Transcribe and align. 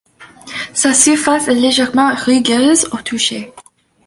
Sa 0.73 0.95
surface 0.95 1.47
est 1.47 1.53
légèrement 1.53 2.15
rugueuse 2.15 2.85
au 2.85 2.97
toucher. 3.03 3.53